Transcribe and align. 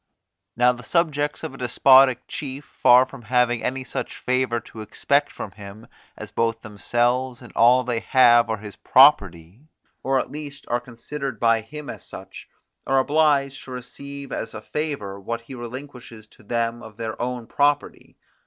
Now 0.55 0.71
the 0.71 0.81
subjects 0.81 1.43
of 1.43 1.53
a 1.53 1.59
despotic 1.59 2.25
chief, 2.27 2.65
far 2.65 3.05
from 3.07 3.21
having 3.21 3.63
any 3.63 3.83
such 3.83 4.17
favour 4.17 4.59
to 4.61 4.81
expect 4.81 5.31
from 5.31 5.51
him, 5.51 5.85
as 6.17 6.31
both 6.31 6.61
themselves 6.61 7.43
and 7.43 7.53
all 7.55 7.83
they 7.83 7.99
have 7.99 8.49
are 8.49 8.57
his 8.57 8.75
property, 8.75 9.67
or 10.01 10.19
at 10.19 10.31
least 10.31 10.65
are 10.69 10.81
considered 10.81 11.39
by 11.39 11.61
him 11.61 11.87
as 11.87 12.03
such, 12.03 12.47
are 12.87 12.97
obliged 12.97 13.63
to 13.65 13.71
receive 13.73 14.31
as 14.31 14.55
a 14.55 14.61
favour 14.63 15.19
what 15.19 15.41
he 15.41 15.53
relinquishes 15.53 16.25
to 16.29 16.41
them 16.41 16.81
of 16.81 16.97
their 16.97 17.21
own 17.21 17.45
property. 17.45 18.17